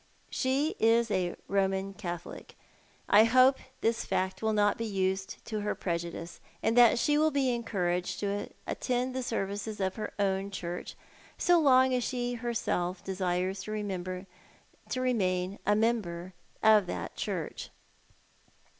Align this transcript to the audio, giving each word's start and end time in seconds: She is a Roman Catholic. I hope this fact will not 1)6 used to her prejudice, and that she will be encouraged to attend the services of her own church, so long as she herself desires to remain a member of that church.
She 0.31 0.75
is 0.79 1.11
a 1.11 1.35
Roman 1.47 1.93
Catholic. 1.93 2.57
I 3.07 3.25
hope 3.25 3.59
this 3.81 4.03
fact 4.03 4.41
will 4.41 4.51
not 4.51 4.79
1)6 4.79 4.91
used 4.91 5.45
to 5.45 5.59
her 5.61 5.75
prejudice, 5.75 6.39
and 6.63 6.75
that 6.75 6.97
she 6.97 7.19
will 7.19 7.29
be 7.29 7.53
encouraged 7.53 8.19
to 8.21 8.49
attend 8.65 9.13
the 9.13 9.21
services 9.21 9.79
of 9.79 9.97
her 9.97 10.11
own 10.17 10.49
church, 10.49 10.95
so 11.37 11.59
long 11.59 11.93
as 11.93 12.03
she 12.03 12.33
herself 12.33 13.03
desires 13.03 13.61
to 13.65 14.97
remain 14.97 15.59
a 15.67 15.75
member 15.75 16.33
of 16.63 16.87
that 16.87 17.15
church. 17.15 17.69